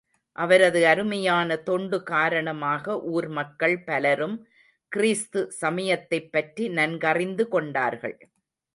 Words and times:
அவரது 0.35 0.87
அருமையான 0.87 1.55
தொண்டு 1.55 2.03
காரணமாக 2.03 2.95
ஊர்மக்கள் 3.11 3.83
பலரும் 3.85 4.47
கிறிஸ்து 4.87 5.51
சமயத்தைப் 5.51 6.31
பற்றி 6.31 6.67
நன்கறிந்து 6.69 7.47
கொண்டார்கள். 7.47 8.17